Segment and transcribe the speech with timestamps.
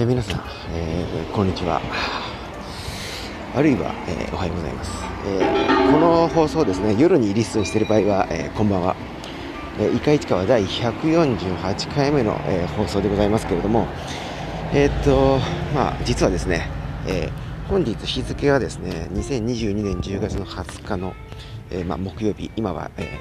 [0.00, 0.42] えー、皆さん、
[0.72, 1.78] えー、こんにちは。
[3.54, 4.92] あるいは、えー、おはようございます、
[5.26, 8.96] えこの放送ですね、夜にリストしている場合は、えこんばんは。
[9.78, 13.88] えー、イカ市川第148回目の、え放送でございますけれども、
[14.72, 15.38] えっと、
[15.74, 16.70] まあ、実はですね、
[17.06, 17.28] え
[17.68, 21.12] 本日日付はですね、2022年10月の20日の、
[21.70, 23.18] えまあ、木曜日、今は、え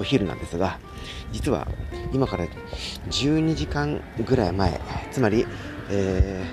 [0.00, 0.78] お昼なんですが、
[1.32, 1.68] 実は
[2.12, 2.46] 今から
[3.10, 4.80] 12時間ぐらい前、
[5.12, 5.46] つまり、
[5.90, 6.44] え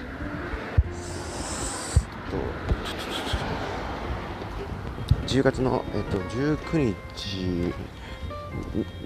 [5.27, 7.73] ー、10月の、えっと、19日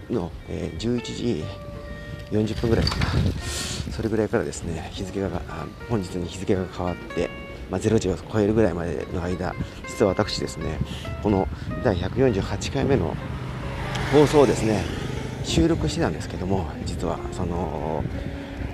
[0.09, 1.43] の、えー、11時
[2.31, 3.05] 40分ぐらいかな、
[3.91, 5.29] それぐらいからですね、日付が、
[5.88, 7.29] 本日に日付が変わって、
[7.70, 9.53] まあ、0時を超えるぐらいまでの間、
[9.87, 10.79] 実は私ですね、
[11.21, 11.48] この
[11.84, 13.15] 第148回目の
[14.12, 14.84] 放送をですね、
[15.43, 18.03] 収録してたんですけども、実はその、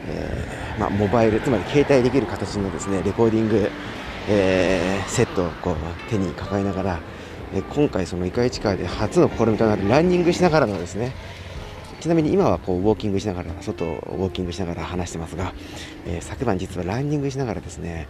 [0.07, 3.69] えー、まあ、モバイル、つまり携帯できる形のですねレコーディング、
[4.29, 5.75] えー、セットをこう
[6.09, 6.99] 手に抱えながら、
[7.53, 11.13] え今回、そのイカイチカで初の試みとなるランニングしながらのですね
[11.99, 15.53] ちなみに今はこうウォーキングしながら外をウォーキングしながら話してますが、
[16.07, 18.07] えー、昨晩実はランニングしながらですね、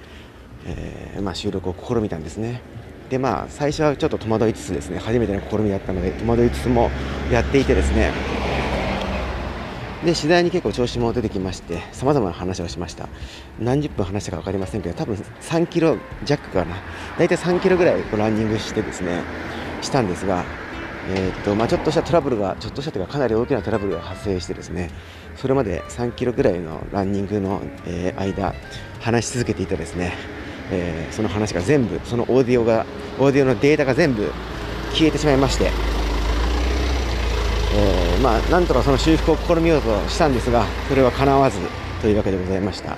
[0.65, 2.61] え、まあ、収録を試みたんですね。
[3.09, 6.89] でまあ最初はちょっと戸惑いつつですね初めての試みだったので戸惑いつつも
[7.29, 8.13] やっていてですね
[10.05, 13.07] で次第に結構調子も出てきましてさまざまな話をしました。
[13.59, 16.77] 何十分話したか分かりませんけど多分3キロ弱かな。
[17.19, 19.21] 大体3キロぐらいランニングしてですね
[19.81, 20.43] したんですが、
[21.09, 24.89] えー、っとまあ、ちょっとしたトラブルがちょっとしたというかかなり大きなトラブルが発生してですね
[25.35, 28.53] それまで3キロぐらいのランニングの、えー、間
[28.99, 30.13] 話し続けていたですね、
[30.71, 32.85] えー、その話が全部そのオーディオが
[33.19, 34.31] オーディオのデータが全部
[34.93, 35.71] 消えてしまいまして
[37.73, 41.57] えー、まあ、なんとかその修復を試みようとしたんですがそれは叶わず
[42.01, 42.95] というわけでございました、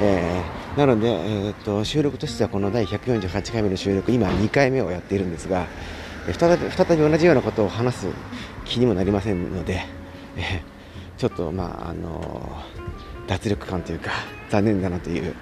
[0.00, 5.66] えー、なので、えーと、収録としてはこの第148回目の収録今2回目をやっているんですが
[6.32, 8.06] 再び再び同じようなことを話す
[8.64, 9.84] 気にもなりませんので、
[10.36, 12.64] えー、ちょっとまああの
[13.28, 14.10] 脱力感というか
[14.50, 15.34] 残念だなという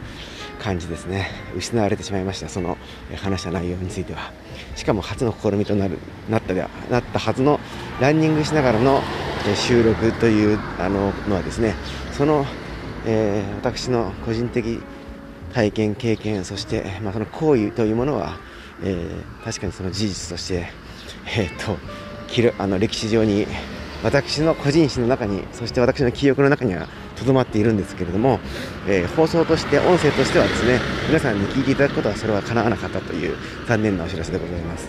[0.59, 1.29] 感じですね。
[1.57, 2.79] 失われてしまいましたその
[3.17, 4.33] 話した内容については。
[4.77, 7.61] しかも初の試みとなるなったではなったはずの
[8.01, 9.03] ランニングしながらの
[9.55, 11.75] 収録というあののはですね
[12.13, 12.47] その、
[13.07, 14.81] えー、私の個人的
[15.53, 18.39] 体験経験そして、まあ、その行為というものは、
[18.83, 20.69] えー、確かにその事実として、
[21.37, 23.47] えーと、とあの歴史上に
[24.03, 26.89] 私の個人史の中にそして私の記憶の中には
[27.23, 28.41] とどまっているんですけれども、
[28.87, 34.89] えー、放送として音声としてはですね皆さんに聞いていただくことはそれは叶わなかったという残念なお知らせでございます。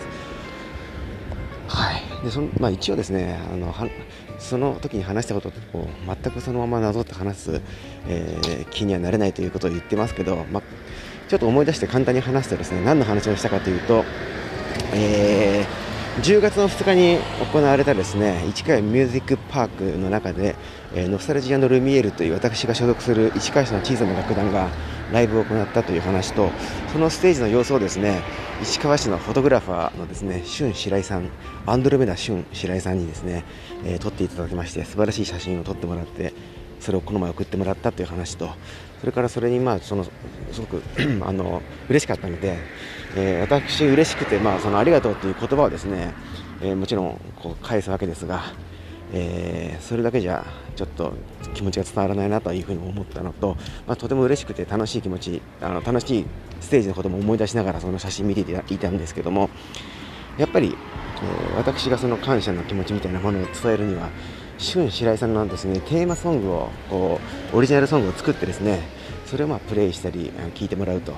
[1.66, 3.88] はいでそのまあ、一応ですねあのは
[4.38, 5.52] その時に話したことを
[6.06, 7.60] 全くそのままなぞって話す、
[8.06, 10.62] えー、気にはなれないということを言ってますけど、ま
[11.28, 14.04] ちょっと思い出して簡単に話すとですね何の話をしたかというと、
[14.94, 15.83] えー
[16.22, 17.18] 10月の2日に
[17.52, 20.54] 行われたですね市川ミュージックパークの中で、
[20.94, 24.68] えー、ノスタルジアのルミエールという私が所属する市川市の小さな楽団が
[25.12, 26.50] ライブを行ったという話と
[26.92, 28.22] そのステージの様子をですね
[28.62, 31.28] 市川市のフォトグラファーのですね俊白井さん
[31.66, 33.44] アンドロメダ俊白井さんにですね、
[33.84, 36.32] えー、撮っていただきまして素晴らしい写真を撮ってもらって
[36.78, 38.50] それをこの前送ってもらったという話と
[39.04, 40.04] それからそれにまあその
[40.50, 40.82] すごく
[41.20, 41.60] あの
[41.90, 42.56] 嬉しかったので、
[43.14, 46.14] えー、私嬉しくてまあそのありがとうという言葉をですね、
[46.62, 48.44] えー、もちろんこう返すわけですが、
[49.12, 51.12] えー、それだけじゃちょっと
[51.52, 56.26] 気持ちが伝わらないなというふうに思ったのと、まあ、とても嬉しくて楽しい気持ちあの楽しい
[56.62, 59.50] ステージのことも思い出しながらその写真見ていたんですけども
[60.38, 60.74] やっぱり、
[61.22, 64.08] えー、私がその感謝の気持ちみたいなものを伝えるには
[64.64, 67.20] 俊白井さんのですねテーマソングをこ
[67.52, 68.80] うオリジナルソングを作ってですね
[69.26, 71.14] それをまあプレイしたり聴いてもらうと、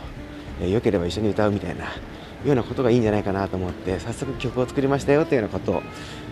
[0.61, 5.83] えー、よければ一緒に歌うみたいなようなことがいいんじゃないかなと思って早速曲を作りましたよというようなことを、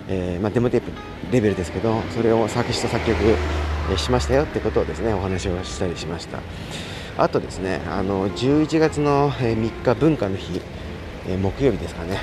[0.08, 0.90] えー、まあ、デモテープ
[1.32, 3.16] レベルですけどそれを作詞と作曲、
[3.92, 6.40] えしましたよってことをですねお話をしたりしました。
[7.16, 10.60] あとですねあの11月の3日文化の日、
[11.28, 12.18] え木曜日ですかね。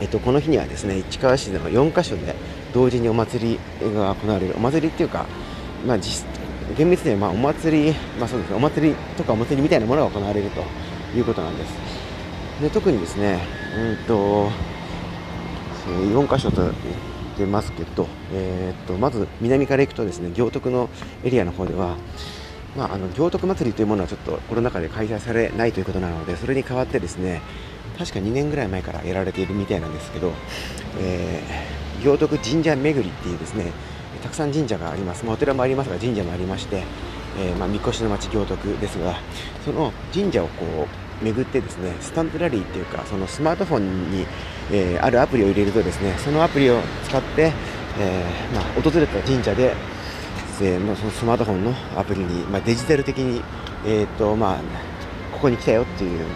[0.00, 2.36] えっと、この日にはですね市川市での4カ所で
[2.78, 4.54] 同時にお祭りが行われる。
[4.56, 5.26] お祭りっていうか、
[5.84, 6.24] まあ、実
[6.76, 8.56] 厳密にはまお祭り、まあ、そうですね。
[8.56, 10.62] お祭りとかお祭りみたいなものが行われると
[11.16, 11.72] いうことなんです。
[12.62, 13.40] で特にですね
[13.76, 14.48] うんと
[15.86, 16.74] 4箇所と言っ
[17.36, 20.88] てますけど、えー、っとまず南から行くとですね行徳の
[21.24, 21.96] エリアの方では
[22.76, 27.40] まあ、あの行徳祭りというものはちょっとコロナ禍で開催されないということなのでそれに代わってですね
[27.98, 30.32] 確か2年ぐらい前からやられているみたいなんですけど、
[31.00, 33.72] えー、行徳神社巡りっていうですね
[34.22, 36.82] たくさん神社があります、まあ、お寺もありますが神社もありまして、
[37.38, 39.16] えー、まあ、みこしの町行徳ですが
[39.64, 40.64] その神社をこ
[41.20, 44.26] う巡ってですねスタンプラリーっていうかそのスマートフォンに、
[44.72, 47.52] えー、あるアプリを入れるとですねそのアプリを使って、
[47.98, 49.74] えー、まあ、訪れた神社で、
[50.62, 53.42] えまあ、そのスマートフォンのアプリに、まあ、デジタル的に、
[53.86, 54.58] えーとまあ、
[55.32, 56.26] ここに来たよっていう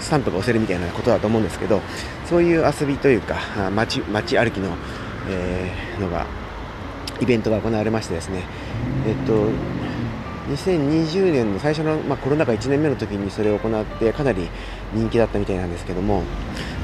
[0.00, 1.80] スタンプが押せるみたいなことだと思うんですけど
[2.26, 3.36] そういう遊びというか
[3.74, 4.76] 街街歩きの、
[5.28, 6.26] えー、のが
[7.20, 8.44] イベントが行われましてですね。
[9.06, 9.50] えっと
[10.50, 14.48] 2020年の最初の、まあ、コロナ禍1年目の時にそれを行ってかなり
[14.92, 16.24] 人気だったみたいなんですけども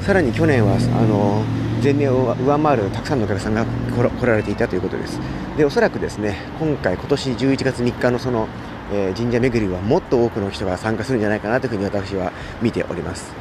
[0.02, 1.42] さらに去年はあの
[1.82, 5.18] 前年を上回るたくさんのお客さんが来られていたということです。
[5.56, 8.46] でおそらくですね今回今年11月3日のその
[8.92, 13.32] え、神社巡りはもっと多くの人が参加するんじゃないかなというふうに私は見ております。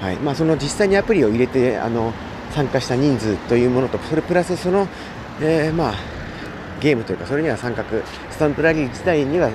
[0.00, 2.12] はいまあ、その実際にアプリを入れてあの
[2.52, 4.86] 参加した人数というものとそれプラスその、
[5.40, 5.94] えー、まあ、
[6.80, 7.84] ゲームというかそれには参画
[8.30, 9.50] スタンプラリー自体には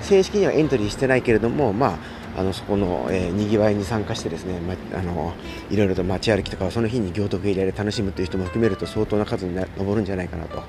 [0.00, 1.98] 正式にはエントリーしてないけれども、ま
[2.36, 5.34] あ、あのそこの、えー、にぎわいに参加してですね、まあの
[5.70, 10.62] いろいろと街歩きとかその日に行徳エリアで楽しむという人も含めると相当な数に上るんじゃないかなと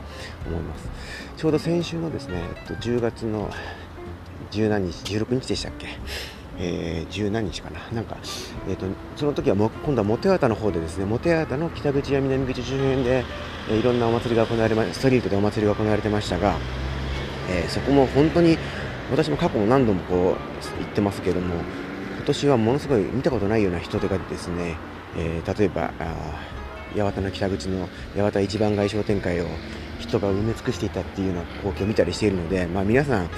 [0.47, 0.89] 思います
[1.37, 3.51] ちょうど先週のですね、えっと、10月の
[4.51, 5.87] 十何日、16日でしたっけ、
[6.57, 8.17] えー、十何日かな、なんか、
[8.67, 8.85] えーと、
[9.15, 13.23] その時はも今度はモテワタの方でですね、モテワタの北口や南口周辺で、
[13.69, 16.57] えー、いろんなお祭りが行われまストリートでお祭りが行われてましたが、
[17.49, 18.57] えー、そこも本当に
[19.11, 21.55] 私も過去も何度もこう行ってますけども、
[22.17, 24.77] 今年はものすごい見たことないような人とかですね、
[25.17, 25.91] えー、例えば
[26.95, 29.45] 八幡の北口の八幡一番街商店会を
[29.99, 33.29] 人が埋め尽くしていたっていうような光景を見たりしているので、まあ、皆さん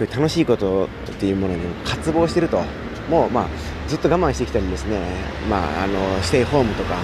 [0.00, 2.62] そういう楽しいことっていうものに渇望してると。
[3.10, 3.48] もうまあ
[3.88, 5.00] ずっと我慢してきたりですね、
[5.50, 6.94] まあ、あのステイホームとか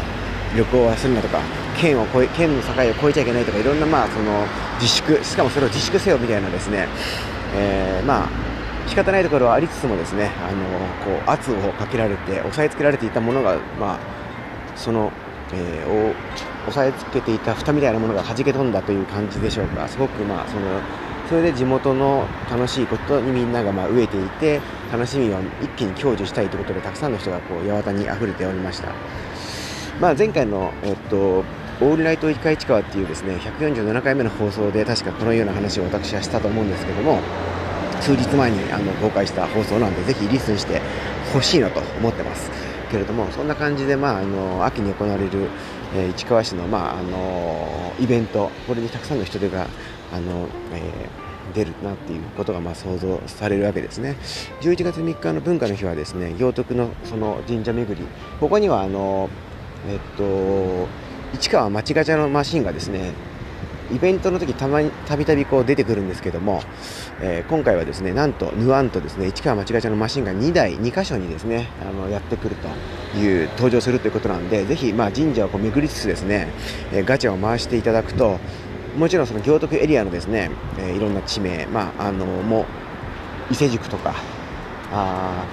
[0.56, 1.40] 旅行はするなとか
[1.81, 4.46] 県を越え県の境を越えちゃいけないとかいろんなまあその
[4.81, 6.87] 自粛しかもそれを自粛せよみたいなですね、
[7.56, 8.28] えー、まあ
[8.87, 13.98] 仕方ないところはありつつもですねあのこう圧をかけられて押さえつけられていたものが、まあ、
[14.76, 15.10] その、
[15.52, 16.14] えー、を
[16.69, 19.88] 押さえつけていた蓋みたいなものが弾け飛んだという感じでしょうか。
[19.88, 20.62] すごくまあその
[21.28, 24.61] それで地元の楽しいことにみんながまあ飢えていて
[24.93, 28.93] 楽しみを一気に享受したいということでたくさんの人がこう八幡に溢れておりました、
[30.00, 37.20] まあ、前回の、えっと、オールナイト一回市川っていうですね147回目の放送で確かこのような話を私はしたと思うんですけども
[38.00, 40.81] 数日前にあの公開した放送なんでぜひリスンして
[41.32, 42.50] ほしいなと思ってます。
[42.90, 45.49] けれどもそんな感じで、まあ、あの秋に行われる、
[45.94, 49.67] えー、市川市の,、まあ、あのイベントこれにたくさんの人手が
[50.12, 54.17] あの、えー、出るなっていうことがまあ想像されるわけですね。
[54.61, 58.06] 11月3日の文化の日はですね行徳のその神社巡り。
[58.41, 59.29] ここにはあの
[59.88, 60.87] えっと
[61.35, 63.12] 市川町ガチャのマシンがですね
[63.93, 66.62] イベントの時たまにたびたびこう出てくるんですけども、
[67.20, 76.49] えー、今回はですねなんとヌアンとですね市川町ガチャのマシンが2台2箇所にですねあのやってくるという登場するということなんでぜひまあ神社をこう巡りつつですね、
[76.93, 78.38] えー、ガチャを回していただくと
[78.96, 82.64] もちろんその行徳エリアのですね、えー、いろんな地名、まあ、あのも
[83.50, 84.14] 伊勢宿とか
[84.90, 85.44] あ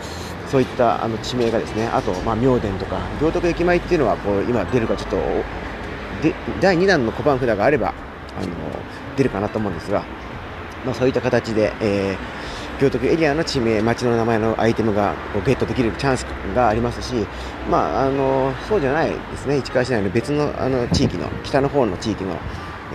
[0.48, 5.18] そういったあの地名がですねあと、まあ、明殿とか行徳駅前っていうのはこう今出るかちょっと
[6.22, 7.94] で第2弾の小判札があれば
[8.38, 8.48] あの
[9.18, 10.06] 出るかなと思うんですが、
[10.86, 16.24] まあ、そういった形で、えー、行徳エリアの地名、町の名前のアイテムがこうゲットできるチャンス
[16.56, 17.28] がありますし、
[17.70, 22.38] まあ、あのそうじゃないですね市川市内の別のあの地域の北の方の地域の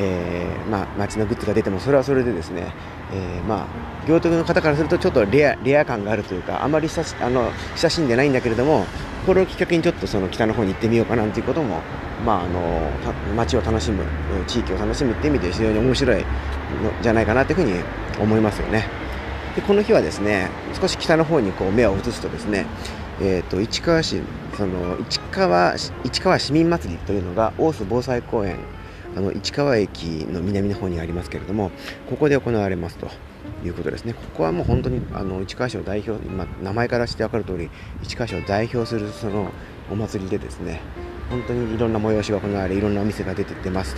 [0.01, 2.73] えー、まあ、街のグッズが出てもそれはそれでですね、
[3.13, 3.67] えー、まあ、
[4.07, 8.87] 行徳の方からするとちょっとレアレア感があるというかあまり親しあの親しんでないんだけれども
[9.27, 11.81] これをきっかけにちょっとその北の方に行ってみようかなんていうことも、
[12.25, 12.91] まあ、あの
[13.35, 14.05] 街を楽しむ
[14.47, 16.25] 地域を楽しむっていう意味で非常に面白いの
[17.03, 17.73] じゃないかなというふうに
[18.21, 18.87] 思いますよね。
[19.57, 20.49] でこの日はですね
[20.81, 22.67] 少し北の方にこう目を移すとですね、
[23.21, 24.23] えーと、市川市
[24.57, 28.59] その市川市川市民祭りというのが大須防災公園
[29.19, 31.73] あの市川駅の南の方にありますけれども
[32.09, 33.11] ここで行われますと
[33.65, 34.15] いうことですね。
[34.15, 37.69] ここはもう本当にあの市川市を代表今名前からして分かる通り
[38.05, 39.51] 市川市を代表するその
[39.91, 40.81] お祭りでですね
[41.31, 43.97] 本当にいろんな催しが行われいろんなお店が出てってます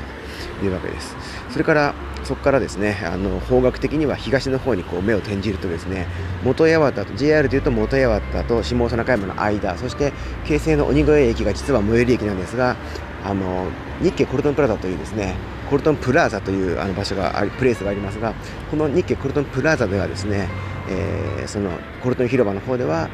[0.59, 1.15] というわけです。
[1.51, 6.07] それからそこからですねあの方角的には東の方にこう目を転じるとですね
[6.45, 10.15] 元八幡と JR でいうと元八幡と下総中山の間そして
[10.47, 12.77] 京成の鬼越駅が実は最寄り駅なんですが
[13.23, 13.67] あの
[14.01, 15.35] 日系コルトンプラザというですね
[15.69, 18.35] コルトンプラザというあの場所がありプレイスがありますが
[18.71, 20.49] この日系コルトンプラザではですね、
[20.89, 21.71] えー、その
[22.03, 23.09] コルトン広場の方では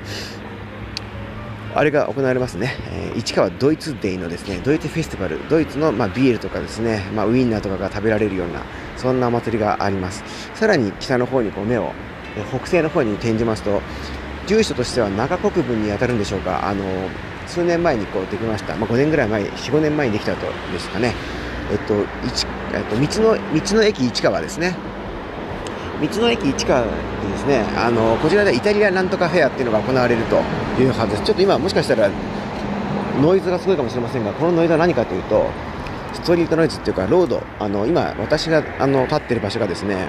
[1.74, 8.62] あれが行われますね、えー、市川ドイツデイのですねドイツフェスティバルドイツの、まあ、ビールとかですね、まあ、ウインナーとかが食べられるような
[8.96, 10.24] そんなお祭りがあります。
[10.54, 11.92] さらに北の方にこう目を
[12.48, 13.82] 北西の方に転じますと
[14.46, 16.84] 住所としては中国分に当たるんでしょうかあの
[17.46, 21.14] 数年前にこうできました、まあ、5年ぐらい前45年前にできたとですかね。
[21.70, 24.76] えっと、えっと、道の道の駅市川ですね。
[26.00, 30.36] 道の駅市川でですねあのこちらでイタリアなんとかフェアっていうのが行われると
[30.80, 31.22] いうはずです。
[31.24, 32.10] ちょっと今もしかしたら
[33.20, 35.46] ノイズがすごいかもしれませんがこのノイズは何かというと
[36.12, 37.42] ストリートノイズっていうかロード。
[37.58, 40.08] あの今私があの立ってる場所がですね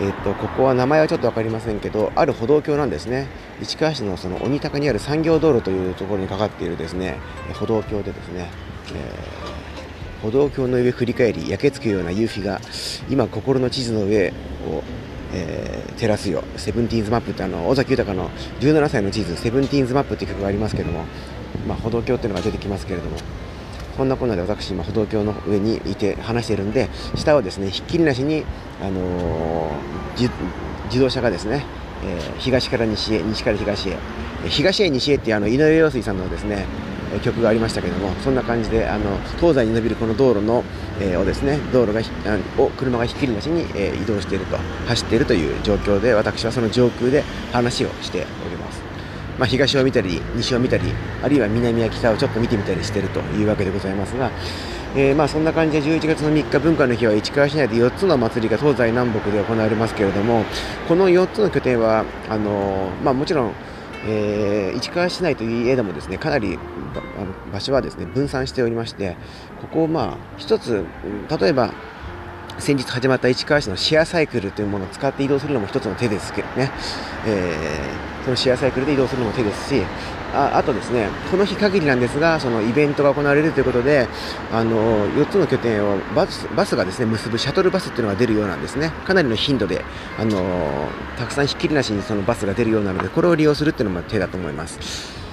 [0.00, 3.28] えーと、ここは名前はちょっと分かりませんけどある歩道橋なんですね。
[3.62, 7.18] 市川市のその鬼高にある産業道路というところにかかっているですね
[7.54, 8.50] 歩道橋でですね、
[8.94, 12.60] えー、歩道橋の上振り返り焼けつくような夕日が
[13.08, 14.30] 今心の地図の上
[14.68, 14.82] を
[15.36, 18.30] えー、照らすよ、セブンティーンズマップってあの尾崎豊の
[18.60, 21.04] 17歳の地図、セブンティーンズマップっていう曲がありますけども、
[21.66, 23.16] まあ、歩道橋っていうのが出てきますけれども、
[23.96, 28.44] そんなこんなで私、今、歩道橋の上にいて話しているんで、下をですねひっきりなしに、
[28.80, 30.30] あのー、
[30.84, 31.64] 自動車がですね、
[32.06, 33.96] えー、東から西へ、西から東へ、
[34.48, 36.66] 東へ西へっていうあの井上陽水さんのですね
[37.22, 40.64] 曲がありましたけども、そんな感じであの東西に伸びるこの道路の、
[41.00, 42.00] えー、をですね道路が
[42.58, 44.56] を車がひっきりなしに、えー、移動していると
[44.86, 48.82] 走っているという状況で私はその上空で話をしております。
[49.38, 50.92] まあ、東を見たり西を見たり
[51.22, 54.30] あるいは南や北をちょっと見てみたりしているというわけでございますが、
[54.96, 60.44] えー、まあそんな感じで11月の3日文化の日は市川市内で4つの祭りが東西南北で行われますけれども
[60.88, 63.52] この4つの拠点はあのー、まあ、もちろん
[64.06, 66.58] えー、市川市内といえどもですねかなり
[67.52, 69.16] 場所はですね分散しておりまして
[69.62, 70.84] ここをまあ一つ
[71.40, 71.72] 例えば
[72.58, 76.70] 先日始まった市川市のシェアサイクルというものを使って移動するのも一つの手ですけどね、
[77.26, 79.82] えー、そのシェアサイクルで移動するのも手ですし
[80.34, 84.08] ああとですねこの日限りなんですがそのイベントが行われるということで
[84.52, 88.90] あの4つの拠点をバスバスがですね結ぶシャトルバスっていうのが出るようなんですね。
[89.06, 89.84] かなりの頻度で
[90.18, 95.23] あのたくさんひっきりなしにそのバスが出るようなのでこれを利用するっていうのも手だと思います。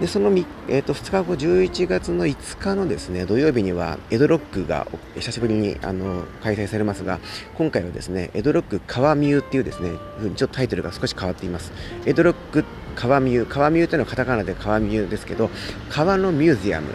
[0.00, 4.86] でその、えーと、2日後、11月の5日のですね土曜日にはエドロックが
[5.16, 7.18] 久しぶりにあの開催されますが
[7.54, 9.90] 今回はですねエドロック川ミューっていうですね
[10.36, 11.72] ちょっとタイトルが少し変わっています。
[12.06, 12.64] エドロック
[12.94, 15.50] 川ミュー川ミューというのはカタカナで川ミューですけど
[15.88, 16.88] 川のミュージアム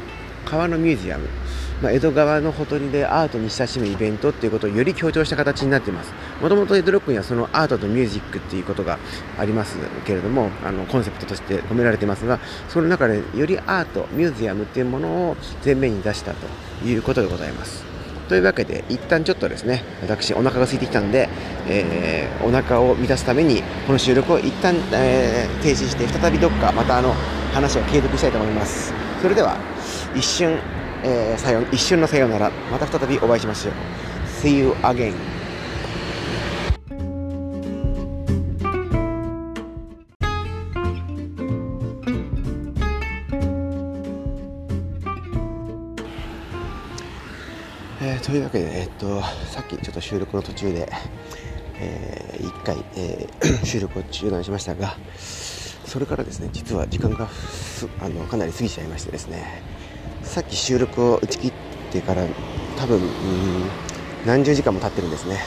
[0.45, 1.27] 川のミュージアム
[1.83, 6.13] まあ、江戸川のほとりでアートに親しむイベントっていうことをより強調した形になっています。
[6.41, 8.97] もともと江戸ロックにはそのアートとミュージックっていうことが
[9.37, 16.47] ありますけれどもあのコンセプトとして込められていますがその中でよりアートミュージアムっていうものを前面に出したと
[16.85, 17.83] いうことでございます。
[18.29, 21.27] というわけで一旦ちょっとですね私お腹が空いてきたんで、
[21.67, 27.13] えー、お腹を満たすためにこの収録を一旦、えー、停止して再びどっかまたあの
[27.53, 28.93] 話を継続したいと思います。
[29.21, 29.57] それでは
[30.15, 30.57] 一瞬
[31.05, 32.49] えー、さよ一瞬のさようなら。
[32.71, 33.73] また再びお会いしましょう。
[34.41, 35.13] See you again.
[48.01, 50.89] えー、というわけで、え、っとさっきちょっと収録の途中で、
[51.79, 57.29] えー、1回、えー、 収録を中断しましたがそれからですね実は時間が
[58.01, 59.72] あのかなり過ぎちゃいましてですね。
[60.33, 61.53] さっき収録を打ち切っ
[61.91, 62.25] てから
[62.75, 62.99] 多分
[64.25, 65.37] 何十時間も経ってるんですね。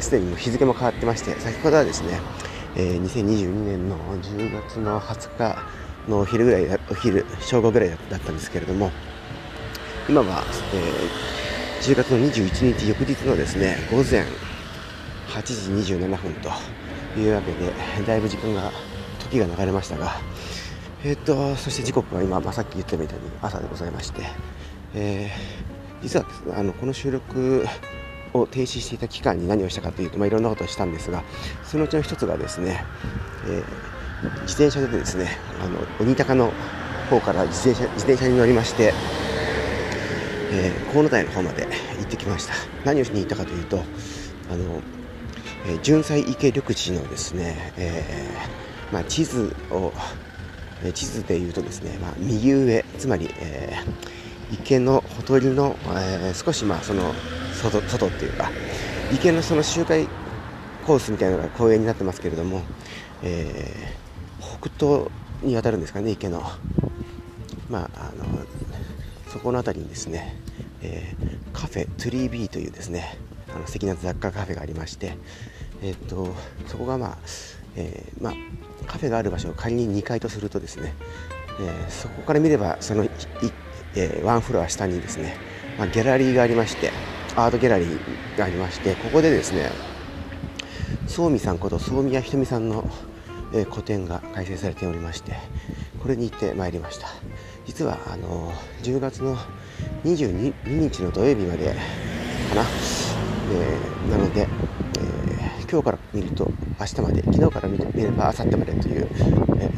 [0.00, 2.20] すで、えー、に日付も変わってまして先ほどはですね、
[2.76, 5.58] えー、2022年の10月の20日
[6.08, 8.92] のお昼ぐらいお昼正午ぐらいだったんですけれども
[10.08, 14.24] 今は、えー、10月の21日翌日のですね午前
[15.26, 16.50] 8時27分と
[17.18, 17.72] いうわけで
[18.06, 18.70] だいぶ時間が
[19.18, 20.12] 時が流れましたが
[21.04, 24.22] えー、っとそして時刻は今、まあ、さっき言ったみたいに朝でございまして、
[24.94, 26.26] えー、実は
[26.58, 27.66] あのこの収録
[28.32, 31.22] を停止していた期間に何をしたかというと、まあ、いろんなことをしたんですが
[31.62, 32.82] そのうちの一つがですね、
[33.46, 35.28] えー、自転車でですね
[35.62, 36.50] あの鬼高の
[37.10, 38.94] 方から自転車自転車に乗りまして、
[40.52, 41.64] えー、河野台の方まで
[41.98, 42.54] 行ってきました。
[42.86, 43.76] 何をしに行ったかというと
[44.50, 44.80] あの、
[45.66, 49.92] えー、純菜池緑地のですね、えーまあ、地図を
[50.84, 57.14] え地図でいうとですね、まあ、右上つまり、えー、池のほとりの、えー、少しまあその
[57.54, 58.50] 外外っていうか
[59.12, 60.06] 池のその周回
[60.86, 62.60] コースみたいなのが公園になってますけれども、
[63.22, 65.10] えー、北東
[65.42, 66.42] に当たるんですかね池の。
[67.70, 68.24] まああの
[69.28, 70.36] そこの辺りにですね、
[70.82, 71.14] え、
[71.52, 73.18] カフェトゥリービーというですね
[73.52, 75.16] あの素敵な雑貨カフェがありまして、
[75.82, 76.34] えーと、と
[76.68, 77.18] そこがまあ、
[77.74, 78.34] え、まあ
[78.84, 80.94] カフェがある場所を仮に2階とするとですね、
[81.60, 83.04] えー、そこから見ればその
[83.96, 85.36] えー、ワンフロア下にですね、
[85.78, 86.90] まあ、ギャラリーがありまして
[87.36, 89.70] アートギャラリーがありましてここでですね
[91.06, 92.84] 総美さんこと総宮ひとみさんの、
[93.52, 95.36] えー、個展が開催されておりまして
[96.02, 97.06] これに行ってまいりました。
[97.66, 99.36] 実はあの10月の
[100.04, 101.74] 22日の土曜日まで
[102.50, 102.62] かな、
[103.52, 104.46] えー、なので、
[105.74, 109.08] 今日から見ると明日まで昨日から見れば明後日までという、
[109.58, 109.68] え、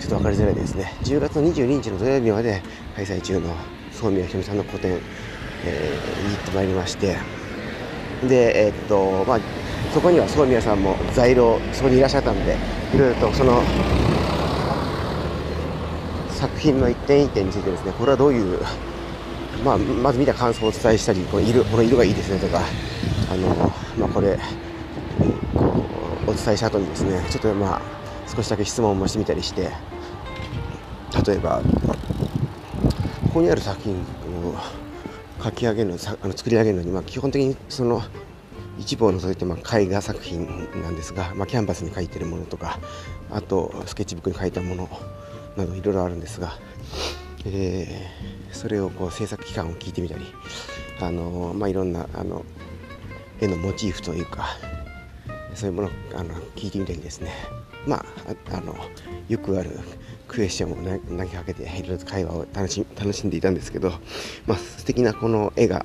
[0.00, 0.94] ちょっと分かりづらいですね。
[1.02, 2.62] 10月の22日の土曜日まで
[2.96, 3.54] 開催中の
[3.90, 4.98] 総宮ひとみさんの個展、
[5.66, 7.18] えー、に行ってまいりまして。
[8.26, 9.40] でえー、っとまあ
[9.92, 12.56] そこには総宮さんも在廊そこにいらっしゃったので
[12.94, 13.62] いろいろとその
[16.30, 18.58] 作品の一点一点についてですねこれはどういう、
[19.62, 22.62] まあ、まず見た感想をお伝えしたりこの色この色がいいですねとか
[23.30, 23.48] あの、
[23.98, 24.38] まあ、これ
[25.12, 25.24] こ
[26.26, 27.82] うお伝えした後にですねちょっとまあ
[28.34, 29.70] 少しだけ質問もしてみたりして
[31.26, 31.62] 例えば
[33.24, 34.54] ここにある作品を
[35.42, 38.02] 書き上げるのあの作り上げるのに、まあ、基本的にその
[38.78, 40.46] 一部を除いてまあ絵画作品
[40.82, 42.78] なんですが、まあ、キャンバスに描いてるものとか
[43.30, 44.88] あとスケッチブックに描いたもの
[45.56, 46.54] などいろいろあるんですが、
[47.44, 50.24] えー、それをこう制作期間を聞いてみたり、
[51.00, 52.44] あのまあ、いろんなあの
[53.40, 54.46] 絵のモチーフというか
[55.54, 57.32] そういうものあの聞いてみたりですね、
[57.86, 58.04] ま
[58.50, 58.74] あ、あの
[59.28, 59.78] よくある
[60.28, 63.92] クエスチョンを投げかけていろいろと会話を楽し楽しんでいたんですけど、
[64.46, 65.84] まあ、素敵なこの絵が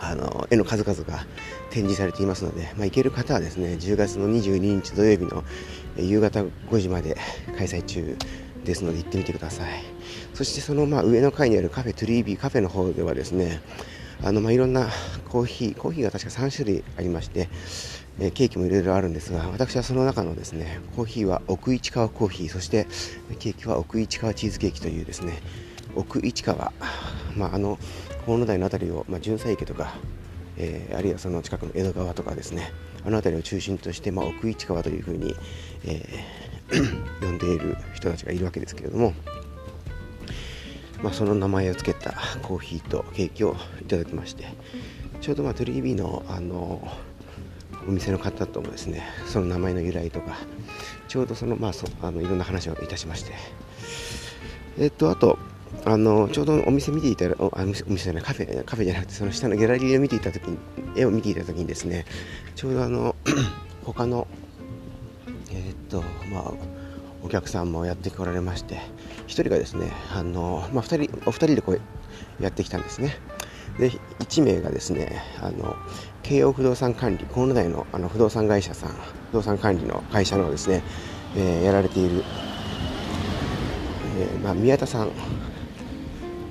[0.00, 1.26] あの絵の数々が
[1.70, 5.44] 展示されていますので、まあ、行ける方はですね10月の22日土曜日の
[5.96, 7.16] 夕方5時まで
[7.56, 8.16] 開催中
[8.64, 9.82] ですので行ってみてください。
[10.34, 13.60] そしてそのまあ上の階にあるカフェトゥリービーカフェの方ではですね
[14.22, 14.88] あのまあいろんな
[15.28, 17.48] コーヒーコーヒーが確か3種類ありまして
[18.20, 22.86] えケーキもいろいろあるんですが私はその中のですねコーヒーは奥市川コーヒーそして
[23.38, 25.40] ケーキは奥市川チーズケーキというですね
[25.94, 26.72] 奥市川、
[27.36, 27.78] まあ、あの
[28.26, 29.94] 河野台の辺りを、まあ、純菜池とか、
[30.56, 32.72] えー、あるいはその近くの江戸川とかですね
[33.04, 35.34] あの辺りを中心として、まあ、奥市川というふうに、
[35.84, 39.14] えー、 呼んでいる人たちがいるわけですけれども、
[41.02, 44.46] まあ、その名前を付けたコーヒーとケーキをいただきまして
[45.20, 46.86] ちょうど、まあ、トリビーのあの
[47.88, 50.36] お店の方ともですねその名前の由来とか
[51.08, 53.32] ちょうどその,、まあ、そあのいろんな話をいたしまして。
[54.78, 55.38] えっとあと
[55.84, 60.58] あのちょうどお店見ていたらおお店じゃないカフェカフェじゃなくてその下のギャラリーを見ていた時に
[60.96, 62.04] 絵を見ていた時にですね
[62.54, 63.16] ちょうどあの
[63.84, 64.28] 他の
[65.50, 66.52] えー、っとまあ
[67.22, 68.76] お客さんもやってこられまして
[69.26, 71.80] 1人がですねあの、まあ、2人お二人でこう
[72.40, 73.16] やってきたんですね。
[73.78, 75.76] で1名がですねあの
[76.22, 78.90] 京王不動産管理河野台のあの不動産会社さん
[79.30, 80.82] 不動産管理の会社のですね、
[81.36, 82.24] えー、やられている、
[84.18, 85.10] えーまあ、宮田さん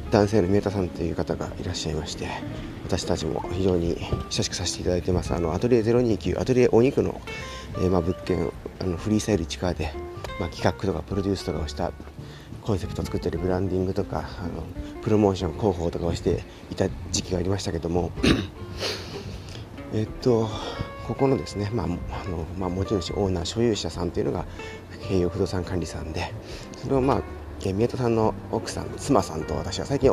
[0.10, 2.30] 男性の宮田さんという方がいらっしゃいまして
[2.86, 3.98] 私たちも非常に
[4.30, 5.34] 親しくさせていただいてます。
[5.34, 7.20] あのアトリエ029アトリエお肉の、
[7.76, 9.92] えー、まあ、物件あのフリースタイル地下で、
[10.40, 11.92] まあ、企画とかプロデュースとかをした
[12.68, 14.64] コンセプトを作ったりブランディングとかあの
[15.02, 18.12] プロモーション広報とかをしていた時期がありましたけども
[19.94, 20.50] えっと
[21.08, 21.90] ここのですね、まああ
[22.28, 24.46] のまあ、持ち主オーナー所有者さんというのが
[25.08, 26.34] 京葉不動産管理さんで
[26.76, 27.22] それをまあ
[27.64, 30.12] 宮田さんの奥さん妻さんと私は最近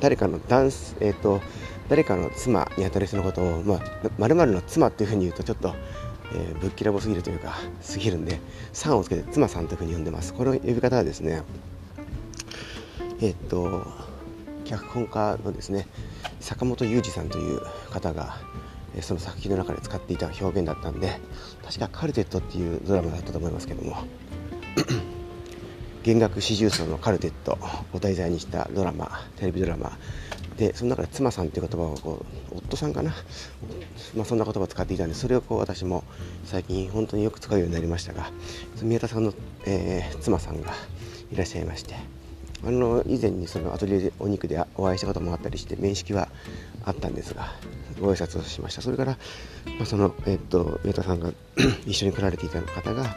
[0.00, 1.40] 誰かの男えーと、
[1.88, 3.80] 誰かの妻にあたる人のことを、ま
[4.20, 5.74] あ、るの妻っていうふうに言うとちょっと、
[6.36, 8.40] えー、ぶっきらぼすぎるというか過ぎるんで
[8.72, 10.34] 「さん」をつけて妻さんというふうに呼んでます。
[10.34, 11.42] この呼び方はですね
[13.20, 13.86] えっ、と
[14.64, 15.86] 脚本家のですね
[16.40, 18.36] 坂本裕二さんという方が
[19.00, 21.18] その作品の中で使っていた表現だったんで
[21.64, 23.96] 確かカルテットっていうドラマだったと思いますけども
[26.02, 27.58] 弦楽四重奏のカルテット
[27.92, 29.98] を題材にしたドラマテレビドラマ
[30.56, 33.14] でその中で妻さんっていう言葉をこう夫さんかな、
[34.14, 36.04] まあ、そんな言葉を使っていたんでそれをこう私も
[36.44, 38.30] 最近本当によく使うようになりましたが
[38.82, 39.34] 宮田さんの、
[39.66, 40.72] えー、妻さんが
[41.30, 41.94] いらっしゃいまして
[42.64, 46.28] あの以前にそのアトリエでお肉でお会いしたこともあったりして面識は
[46.84, 47.52] あったんですが
[48.00, 48.82] ご挨拶をしました。
[48.82, 49.12] それから、
[49.78, 51.32] まあ、その、えー、っと宮田さんが
[51.86, 53.16] 一緒に来られていた方が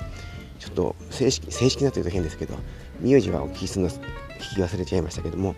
[0.59, 2.55] ちょっと正式正式なというと変ですけど
[2.99, 3.91] 名字はお聞きするの
[4.39, 5.55] 聞き忘れちゃいましたけども、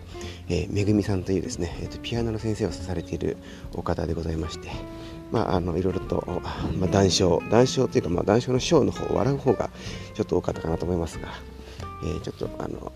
[0.48, 3.36] えー、めぐみさんというですね、えーと、ピアノの先生をされている
[3.74, 4.68] お方でございまして、
[5.30, 6.24] まあ、あのいろいろと、
[6.78, 9.70] まあ、談笑談笑というか、まあ、談笑の章の方笑う方が
[10.14, 11.28] ちょっと多かったかなと思いますが、
[12.04, 12.92] えー、ちょっとあの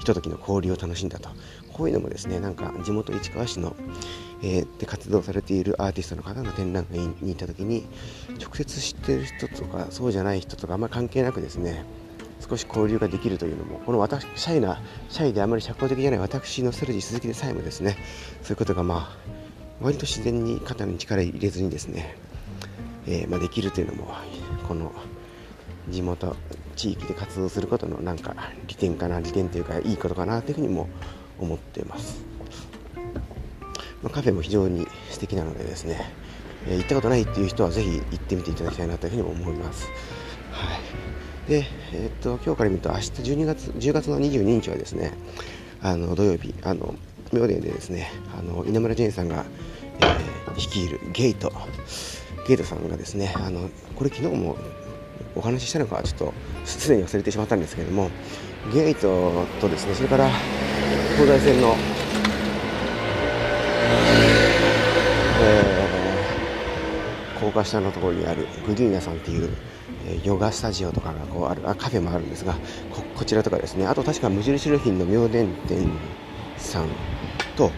[0.00, 1.28] ひとときの交流を楽しんだと。
[1.72, 3.74] こういうのもですねなんか地元市川市の、
[4.42, 7.86] えー、で活動されているアーティストの方の展覧会に行った時に
[8.40, 11.84] 直接知ってる人とかそうじゃない人とかあんまり関係なくですね
[12.48, 17.96] 少し交流ができるというのもこの私シャイなシャイであまり社交的じゃない私のストレジ鈴木でさえもですね
[18.42, 19.16] そういうことがまあ
[19.80, 22.16] 割と自然に肩に力入れずにですね
[23.06, 24.14] えー、まあ、できるというのも
[24.68, 24.92] この
[25.88, 26.36] 地元
[26.76, 28.34] 地域で活動することのなんか
[28.68, 30.88] 利点かな利点というかいいことかなというふうにも
[31.38, 32.24] 思っています、
[34.02, 36.12] まあ、カフェも非常に素敵なのでですね、
[36.66, 39.88] えー、行ったことないっていう人はぜひ行ってみていただきたいなというふうに思います、
[40.52, 40.80] はい、
[41.48, 45.12] で、えー、っと今日から見ると明日12月10月の22日はですね
[45.82, 46.94] あの土曜日あの
[47.32, 49.44] 明殿でですねあの稲村ジェーンさんが、
[50.00, 51.52] えー、率いるゲート
[52.46, 54.56] ゲートさんがですねあのこれ昨日も
[55.34, 58.10] お話ししたのかちょっとすでに忘れてしまったんですけれども
[58.72, 60.28] ゲートとですねそれから
[61.16, 69.50] 東西線の、ー、高架下のところにあるグリーナさんっていう、
[70.24, 72.54] ヨガスタジオとかがこうあるあカフェもあるんですが
[73.16, 73.86] こちらとかですね。
[73.86, 75.88] あと確か無印良品の明殿店
[76.56, 76.88] さん
[77.56, 77.70] と、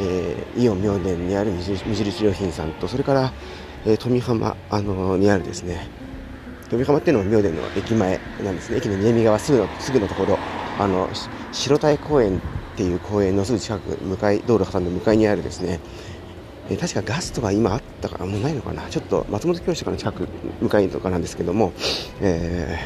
[0.00, 1.60] えー、イオン明殿にある無
[1.94, 3.32] 印良品さんとそれから、
[3.84, 5.88] えー、富浜、あのー、にあるですね。
[6.70, 8.78] 富浜っていうのは明殿の駅前なんですね。
[8.78, 10.38] 駅の南側すぐのすぐのところ。
[10.78, 11.08] あの
[11.52, 12.40] 白鯛公園っ
[12.76, 15.78] ていう公園のすぐ近く向かい道路挟んで向かいにあるですね。
[16.70, 18.82] え確かガストが今あったからもうないのかな。
[18.88, 20.28] ちょっと松本教師とかの近く
[20.60, 21.72] 向かいとかなんですけども、
[22.20, 22.78] え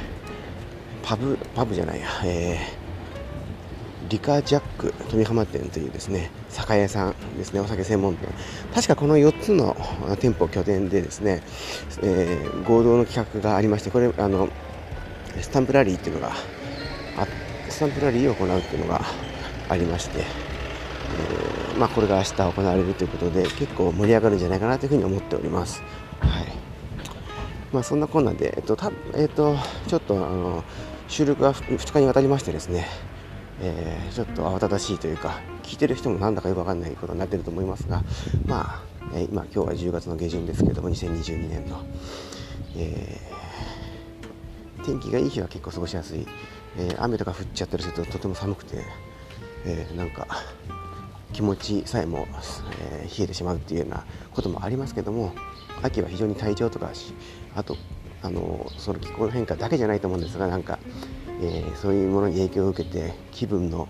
[1.03, 2.88] ー、パブパブじゃないや、えー
[4.09, 8.29] リカジャック富浜店というですね酒屋さんですねお酒専門店。
[8.75, 9.77] 確かこの4つの
[10.19, 11.43] 店舗拠点でですね、
[12.03, 14.49] えー、合同の企画がありましてこれあの
[15.43, 16.33] スタンプラリーっていうのが
[17.69, 19.03] スタンプラリーを行うっていうのが
[19.69, 20.25] ありまして、
[21.79, 25.83] まあ、これが明日行われるということで結構盛り上がるんじゃないかなというふうに思っております。
[26.19, 26.47] はい
[27.73, 30.64] まあ、そんなこんなで、えっとたえっと、ちょっとあの
[31.07, 32.87] 収録が2日にわたりましてですね、
[33.61, 38.03] えー、ちょっと慌ただしいというか聞いてる人もなんだかよくわかんないことになってると思いますが
[38.47, 38.83] まあ、
[39.14, 41.85] えー、今今日は10月の下旬ですけども2022年の、
[42.77, 46.27] えー、天気がいい日は結構過ごしやすい、
[46.79, 48.79] え雨とか降っちゃったりするととても寒くて、
[49.67, 50.27] えなんか
[51.33, 52.27] 気持ちさえも、
[52.81, 55.33] え冷えてしまうっていうようなこともありますけども
[55.83, 56.91] 秋は非常に体調とか
[57.55, 57.77] あと
[58.23, 60.79] あのその気候の変化だけじゃないと思うんですがなんか
[61.41, 63.88] えー、そういうものに影響を受けて気分の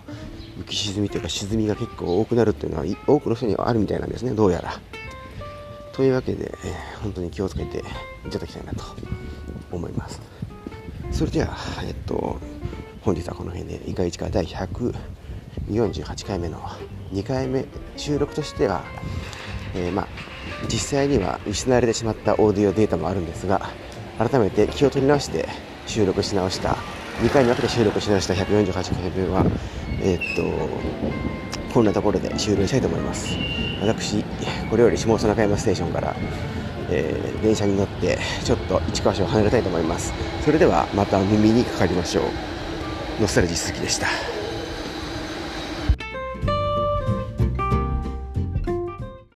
[0.58, 4.80] 浮き沈みというか沈みが結構多くなるというのは多くの人にはあるみたいなんですねどうやら。
[5.92, 8.84] というわけで、えー、本当に気をつけていただきたいなと
[9.72, 10.20] 思います。
[11.10, 12.38] それでは、えっと、
[13.02, 16.62] 本日はこの辺で「イカイチカ第148回目の
[17.12, 17.64] 2回目
[17.96, 18.84] 収録としては、
[19.74, 20.08] えー、まあ、
[20.68, 23.60] 実際には失われてしまったオーディオデータもあるんですが
[24.18, 25.48] 改めて気を取り直して
[25.86, 26.76] 収録し直した
[27.22, 29.44] 2回に分けて収録し直した148回目は、
[30.00, 33.36] えー、っと、こんなところで終了したいと思います。
[33.80, 34.22] 私、
[34.70, 36.14] これより下総中山ステーションから、
[36.90, 40.12] えー、電車に乗って、ちょっと市川市を離れたいと思います。
[40.44, 42.24] それでは、また耳にかかりましょう。
[43.20, 44.37] ノスタルジー鈴木でした。